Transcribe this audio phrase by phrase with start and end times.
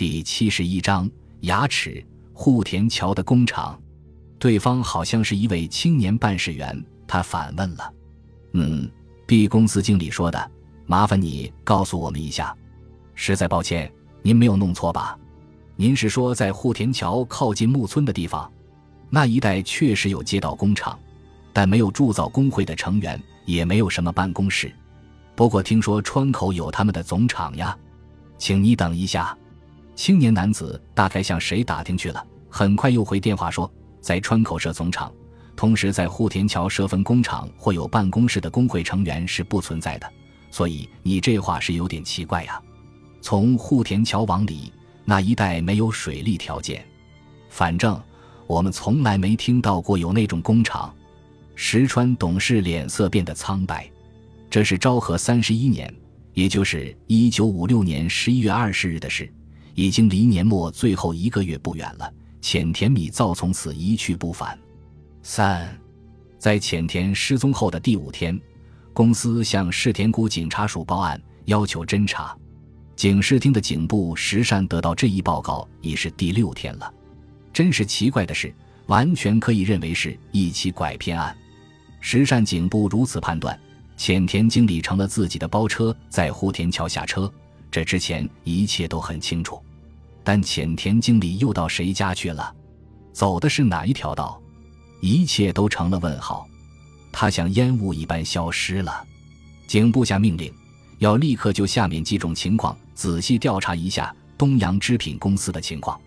[0.00, 1.06] 第七十一章
[1.40, 2.02] 牙齿
[2.32, 3.78] 户田桥的工厂，
[4.38, 7.92] 对方好像是一位青年办事员，他反问了
[8.54, 8.90] ：“嗯
[9.26, 10.50] ，B 公司经理说的，
[10.86, 12.56] 麻烦你告诉我们一下。
[13.14, 13.92] 实在抱歉，
[14.22, 15.18] 您没有弄错吧？
[15.76, 18.50] 您是说在户田桥靠近木村的地方，
[19.10, 20.98] 那一带确实有街道工厂，
[21.52, 24.74] 但没有铸造工会的成员，也没有什么办公室。
[25.36, 27.76] 不过听说川口有他们的总厂呀，
[28.38, 29.36] 请你等一下。”
[30.00, 35.12] 青年男子大概向谁打听去了，很快又回电话说，在川口设总厂，
[35.54, 40.10] 同时在户田桥设分工厂或有办公室的工会成员是不存在的。
[40.50, 42.58] 所以你这话是有点奇怪呀。
[43.20, 44.72] 从户田桥往里
[45.04, 46.82] 那一带没有水利条件，
[47.50, 48.02] 反正
[48.46, 50.90] 我们从来没听到过有那种工厂。
[51.54, 53.86] 石川董事脸色变得苍白。
[54.48, 55.94] 这是昭和三十一年，
[56.32, 59.30] 也就是一九五六年十一月二十日的事。
[59.74, 64.58] 已经离年末最后一个月不远了，浅田米造从此一去不返。
[65.22, 65.78] 三，
[66.38, 68.38] 在浅田失踪后的第五天，
[68.92, 72.36] 公司向世田谷警察署报案，要求侦查。
[72.96, 76.92] 警视厅的警部石善得到这一报告已是第六天了。
[77.52, 78.54] 真是奇怪的是，
[78.86, 81.34] 完全可以认为是一起拐骗案。
[82.00, 83.58] 石善警部如此判断，
[83.96, 87.30] 浅田经理乘了自己的包车在户田桥下车。
[87.70, 89.62] 这之前一切都很清楚，
[90.24, 92.54] 但浅田经理又到谁家去了？
[93.12, 94.40] 走的是哪一条道？
[95.00, 96.46] 一切都成了问号。
[97.12, 99.04] 他像烟雾一般消失了。
[99.66, 100.52] 警部下命令，
[100.98, 106.00] 要立刻就下面几种情况仔细调查一下东洋织品公司的情况，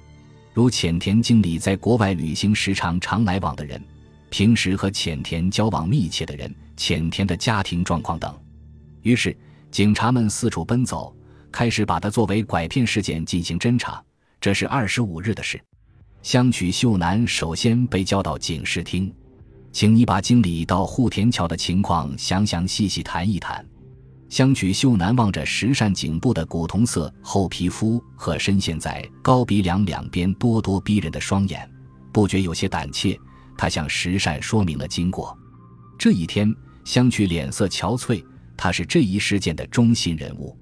[0.53, 3.81] 如浅田经理在国外旅行时常常来往的人，
[4.29, 8.33] 平时和浅田交往密切的人，浅田的家庭状况等。
[9.01, 9.35] 于是，
[9.71, 11.13] 警察们四处奔走。
[11.53, 14.03] 开始把它作为拐骗事件进行侦查，
[14.41, 15.61] 这是二十五日的事。
[16.23, 19.13] 香取秀男首先被叫到警视厅，
[19.71, 23.63] 请你把经理到户田桥的情况详详细细谈一谈。
[24.29, 31.69] 香取秀男望着石善颈部的古铜色厚皮肤和深陷在高鼻梁两边咄咄逼人的双眼，
[32.11, 33.17] 不觉有些胆怯。
[33.55, 35.37] 他向石善说明了经过。
[35.99, 36.51] 这一天，
[36.83, 38.25] 香取脸色憔悴，
[38.57, 40.57] 他是这一事件的中心人物。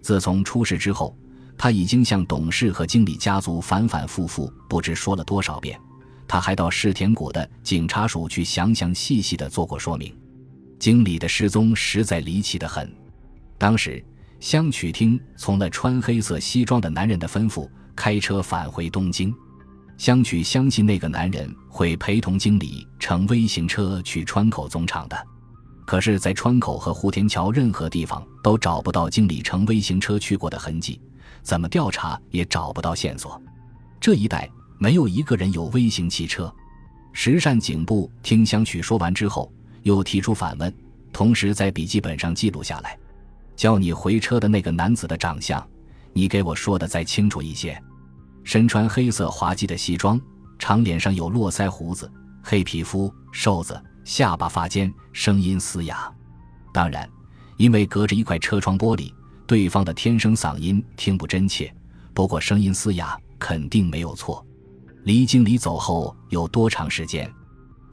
[0.00, 1.16] 自从出事之后，
[1.58, 5.78] 他已经向董事和经理家族反反复复不知说了多少遍。
[6.26, 10.16] 他还到世田谷的警察署去详详细细的做过说明。
[10.78, 12.90] 经理的失踪实在离奇的很。
[13.58, 14.02] 当时
[14.38, 19.34] 香取听从了穿黑色西装的男人的吩咐，开车返回东京。
[19.98, 25.26] 香取相信那个男人会陪同经理乘微型车去川口总厂的。
[25.90, 31.00] 可是，在川口和户田桥任何地方都找不到经理乘微型车去过的痕迹，
[31.42, 33.42] 怎么调查也找不到线索。
[34.00, 34.48] 这一带
[34.78, 36.54] 没有一个人有微型汽车。
[37.12, 39.52] 石善警部听香取说完之后，
[39.82, 40.72] 又提出反问，
[41.12, 42.96] 同时在笔记本上记录下来：
[43.56, 45.60] 叫你回车的那个男子的长相，
[46.12, 47.76] 你给我说的再清楚一些。
[48.44, 50.20] 身穿黑色滑稽的西装，
[50.56, 52.08] 长脸上有络腮胡子，
[52.44, 53.76] 黑皮肤，瘦子。
[54.04, 56.12] 下巴发尖，声音嘶哑。
[56.72, 57.08] 当然，
[57.56, 59.12] 因为隔着一块车窗玻璃，
[59.46, 61.72] 对方的天生嗓音听不真切。
[62.12, 64.44] 不过声音嘶哑肯定没有错。
[65.04, 67.30] 离经理走后有多长时间？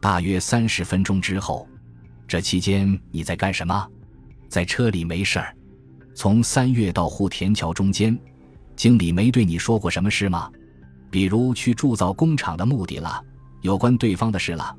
[0.02, 1.68] 大约三十分钟之后。
[2.28, 3.88] 这期间你在干什么？
[4.50, 5.56] 在车里没事儿。
[6.14, 8.18] 从三月到户田桥中间，
[8.76, 10.52] 经理没对你说过什么事吗？
[11.10, 13.24] 比如去铸造工厂的目的了，
[13.62, 14.76] 有关对方的事了。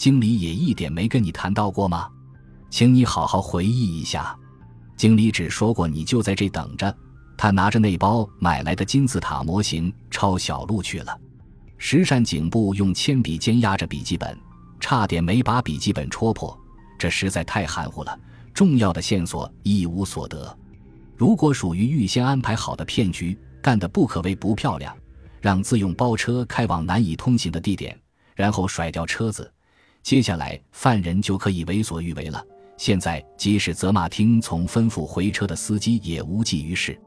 [0.00, 2.08] 经理也一点没跟你谈到过吗？
[2.70, 4.34] 请你好好回忆一下。
[4.96, 6.96] 经理只说过你就在这等着，
[7.36, 11.14] 他拿着那包买来的金字塔模型抄小路去了。
[11.76, 14.34] 石善警部用铅笔尖压着笔记本，
[14.80, 16.58] 差点没把笔记本戳破。
[16.98, 18.18] 这实在太含糊了，
[18.54, 20.58] 重要的线索一无所得。
[21.14, 24.96] 如果属于预先安排好的骗局，干得不可谓不漂亮。
[25.42, 27.94] 让自用包车开往难以通行的地点，
[28.34, 29.52] 然后甩掉车子。
[30.02, 32.44] 接下来，犯人就可以为所欲为了。
[32.76, 36.98] 现在，即使责骂厅从吩咐回车的司机也无济于事。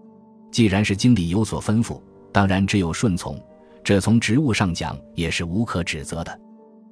[0.52, 2.00] 既然是经理有所吩咐，
[2.32, 3.42] 当然只有顺从。
[3.84, 6.40] 这从职务上讲也是无可指责的。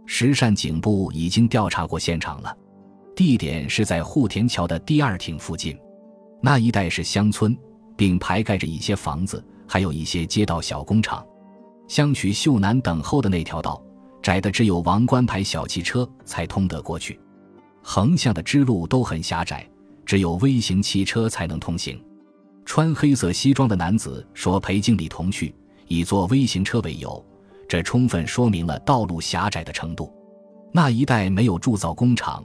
[0.07, 2.57] 石善警部已经调查过现场了，
[3.15, 5.77] 地点是在户田桥的第二町附近，
[6.41, 7.55] 那一带是乡村，
[7.95, 11.23] 并排盖着一些房子，还有一些街道小工厂。
[11.87, 13.81] 相取秀男等候的那条道。
[14.21, 17.19] 窄的只有王冠牌小汽车才通得过去，
[17.81, 19.67] 横向的支路都很狭窄，
[20.05, 21.99] 只有微型汽车才能通行。
[22.63, 25.53] 穿黑色西装的男子说陪经理同去，
[25.87, 27.23] 以坐微型车为由，
[27.67, 30.13] 这充分说明了道路狭窄的程度。
[30.71, 32.43] 那一带没有铸造工厂，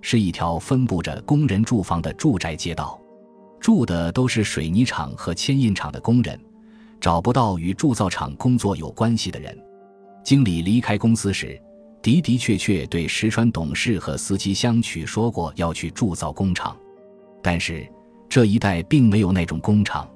[0.00, 2.98] 是一条分布着工人住房的住宅街道，
[3.60, 6.40] 住的都是水泥厂和牵引厂的工人，
[6.98, 9.56] 找不到与铸造厂工作有关系的人。
[10.28, 11.58] 经理离开公司时，
[12.02, 16.76] 的的确确对石川董事和司机相取说过要去铸造工厂，
[17.42, 17.90] 但是
[18.28, 20.06] 这一带并没有那种工厂。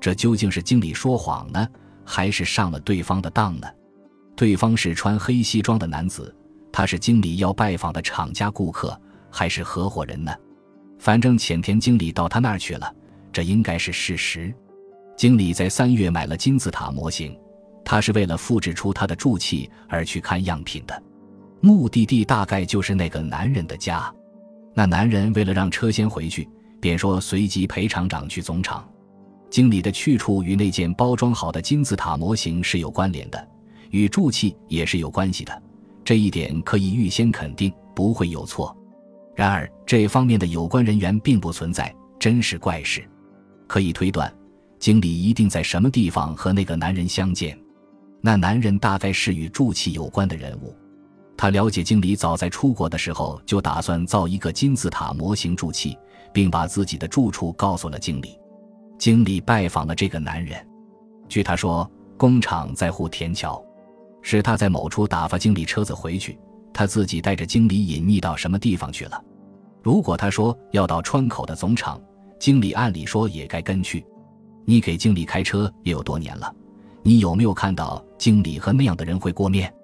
[0.00, 1.68] 这究竟是经理说谎呢，
[2.02, 3.68] 还是上了对方的当呢？
[4.34, 6.34] 对方是穿黑西装的男子。
[6.72, 8.98] 他是经理要拜访的厂家顾客，
[9.30, 10.34] 还是合伙人呢？
[10.98, 12.90] 反正浅田经理到他那儿去了，
[13.30, 14.50] 这应该是事实。
[15.14, 17.38] 经理在三月买了金字塔模型，
[17.84, 21.02] 他是为了复制出他的铸器而去看样品的，
[21.60, 24.12] 目的地大概就是那个男人的家。
[24.74, 26.48] 那男人为了让车先回去，
[26.80, 28.88] 便说随即陪厂长去总厂。
[29.50, 33.48] 经理的去处与那件包装好的金字塔模型是有关联的，
[33.90, 35.62] 与铸器也是有关系的。
[36.02, 38.74] 这一点可以预先肯定不会有错，
[39.36, 43.06] 然而这方面的有关人员并不存在，真是怪事。
[43.68, 44.32] 可以推断，
[44.78, 47.56] 经理一定在什么地方和那个男人相见。
[48.22, 50.74] 那男人大概是与铸器有关的人物。
[51.36, 55.98] 他了解经理早在出国的时候就打算造一个金字塔模型铸器，
[56.32, 58.38] 并把自己的住处告诉了经理。
[58.96, 60.64] 经理拜访了这个男人，
[61.28, 63.62] 据他说，工厂在户田桥。
[64.24, 66.38] 是他在某处打发经理车子回去，
[66.72, 69.20] 他自己带着经理隐匿到什么地方去了。
[69.82, 72.00] 如果他说要到川口的总厂，
[72.38, 74.06] 经理按理说也该跟去。
[74.64, 76.54] 你给经理开车也有多年了，
[77.02, 79.74] 你有没有看到经理和那样的人会过面？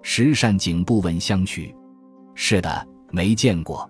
[0.00, 1.76] 石善景不闻相去。
[2.34, 3.86] 是的，没见过。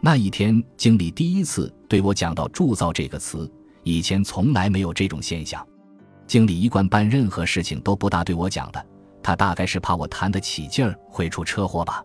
[0.00, 3.52] 那一天，经理第一次对我讲到“铸造”这个词，
[3.82, 5.62] 以前从来没有这种现象。
[6.26, 8.82] 经理一贯办任何事情都不大对我讲的。
[9.22, 12.02] 他大概是怕我谈得起劲儿会出车祸吧。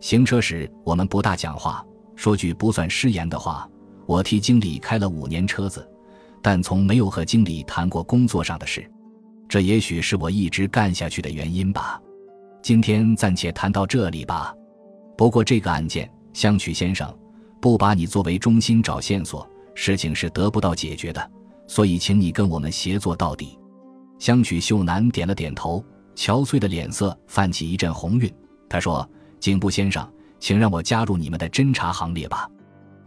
[0.00, 1.84] 行车时我们不大讲话，
[2.16, 3.68] 说句不算失言的话，
[4.06, 5.86] 我替经理开了五年车子，
[6.40, 8.90] 但从没有和经理谈过工作上的事。
[9.50, 12.00] 这也许是我一直干下去的原因吧。
[12.62, 14.54] 今天暂且谈到这里吧。
[15.16, 17.12] 不过这个案件，香取先生
[17.60, 19.44] 不把你作为中心找线索，
[19.74, 21.30] 事情是得不到解决的。
[21.66, 23.58] 所以，请你跟我们协作到底。
[24.20, 25.84] 香取秀男点了点头。
[26.16, 28.30] 憔悴的脸色泛起一阵红晕，
[28.68, 29.08] 他说
[29.40, 30.06] ：“警部先生，
[30.38, 32.46] 请让我加入你们的侦查行列吧。”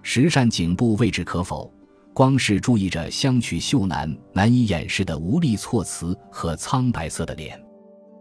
[0.02, 1.72] 石善警部未置可否，
[2.14, 7.60] 光是注意着相取秀男难以掩饰的无力措辞和苍白色的脸。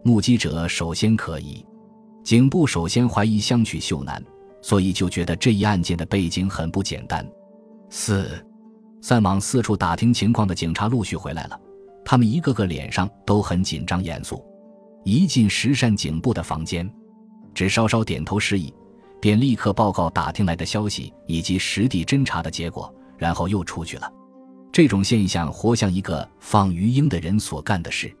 [0.03, 1.63] 目击者首先可疑，
[2.23, 4.21] 警部首先怀疑相取秀男，
[4.61, 7.25] 所以就觉得这一案件的背景很不简单。
[7.89, 8.43] 四，
[8.99, 11.59] 散往四处打听情况的警察陆续回来了，
[12.03, 14.43] 他们一个个脸上都很紧张严肃。
[15.05, 16.91] 一进石善警部的房间，
[17.53, 18.73] 只稍稍点头示意，
[19.21, 22.93] 便立刻报告打听来的消息以及实地侦查的结果，
[23.23, 24.11] 然后又出去了。
[24.69, 28.13] 这种现象活像一个放鱼鹰的人所干的事。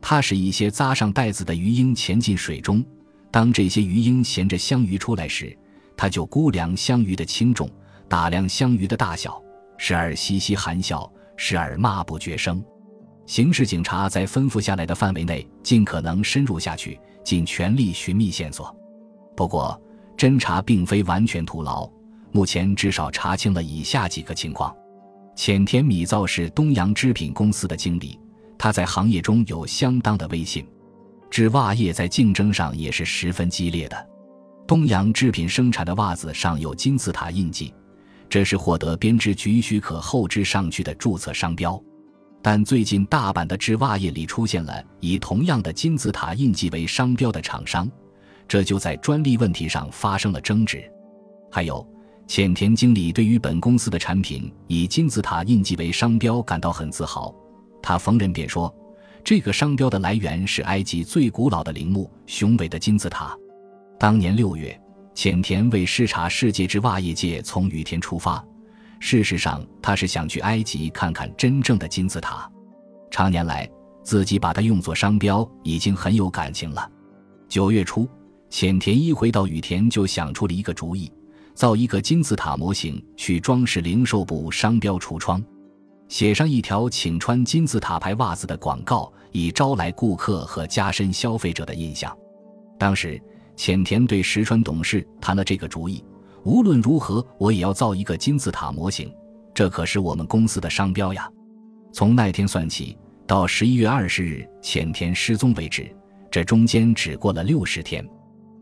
[0.00, 2.84] 他使一些扎上带子的鱼鹰潜进水中，
[3.30, 5.56] 当这些鱼鹰衔着香鱼出来时，
[5.96, 7.70] 他就估量香鱼的轻重，
[8.08, 9.40] 打量香鱼的大小，
[9.78, 12.60] 时而嘻嘻含笑，时而骂不绝声。
[13.26, 18.74] 刑事警察在吩咐下来的范围内，尽可能深入下去，尽全力寻觅线索。
[19.36, 19.80] 不过，
[20.16, 21.88] 侦查并非完全徒劳。
[22.32, 24.74] 目前至少查清了以下几个情况：
[25.34, 28.18] 浅田米造是东洋织品公司的经理，
[28.58, 30.66] 他在行业中有相当的威信。
[31.30, 34.08] 织袜业在竞争上也是十分激烈的。
[34.66, 37.74] 东洋织品生产的袜子上有金字塔印记，
[38.28, 41.80] 这是获得编织局许可后织上去的注册商标。
[42.42, 47.90] 但最近，大阪的织袜业里出现了以同样的金字塔印记为商标的厂商，
[48.48, 50.82] 这就在专利问题上发生了争执。
[51.50, 51.86] 还有，
[52.30, 57.34] 浅田经理对于本公司的产品以金字塔印记为商标感到很自豪，
[57.82, 58.72] 他逢人便说，
[59.24, 63.36] 这个商标的来源是埃及最古老的陵墓——雄伟的金字塔。
[63.98, 64.80] 当年六月，
[65.12, 68.40] 浅田为视察世界之袜业界，从羽田出发。
[69.00, 72.48] 事实上，他是想去埃及看看真正的金字塔。
[73.10, 73.68] 常年来，
[74.04, 76.88] 自己把它用作商标，已经很有感情了。
[77.48, 78.08] 九月初，
[78.50, 81.12] 浅田一回到羽田，就想出了一个主意：
[81.60, 85.44] 造一个金字塔模型，去装饰零售部商标橱窗，
[86.08, 92.16] 写上一条“请穿金字塔牌袜子”的广告，以招来顾客和加深消费者的印象。
[92.78, 93.20] 当时，
[93.56, 96.02] 浅田对石川董事谈了这个主意。
[96.44, 99.12] 无论如何，我也要造一个金字塔模型，
[99.52, 101.30] 这可是我们公司的商标呀。
[101.92, 105.94] 从那天算起，到十一月二十日浅田失踪为止，
[106.30, 108.02] 这中间只过了六十天。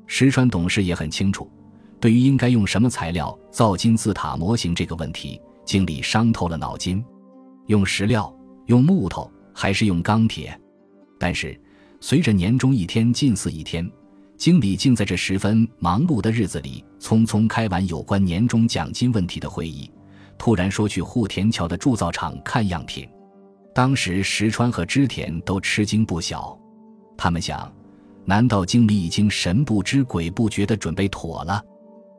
[0.08, 1.48] 石川董事也很清楚，
[2.00, 7.04] 对于应该用什么材料造金字塔模型这个问题，经理伤透了脑筋。
[7.66, 8.32] 用石料，
[8.66, 10.58] 用木头，还是用钢铁？
[11.18, 11.60] 但是，
[12.00, 13.90] 随着年终一天近似一天，
[14.36, 19.90] 经理竟在这十分忙碌的日子里，匆匆开完有关年终奖金问题的会议，
[20.38, 23.08] 突然说去户田桥的铸造厂看样品。
[23.74, 26.56] 当时石川和织田都吃惊不小，
[27.16, 27.70] 他们想：
[28.24, 31.62] 难道经理已经神不知鬼不觉地准备妥了？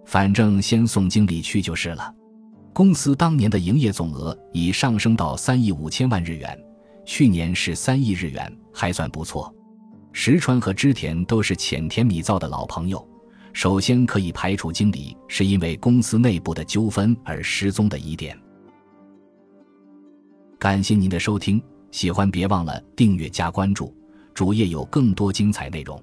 [0.10, 2.12] 反正先送经理去就是了。
[2.74, 6.60] 公司当年的营业总额已上升到三亿五千万日元，
[7.06, 9.54] 去年是三亿日元，还算不错。
[10.12, 13.08] 石川和织田都是浅田米造的老朋友，
[13.54, 18.36] 首先可以排除经理是因为公司内部的纠纷而失踪的疑点。
[20.58, 21.62] 感谢您的收听，
[21.92, 23.96] 喜欢别忘了订阅加关注，
[24.34, 26.02] 主页有更多精彩内容。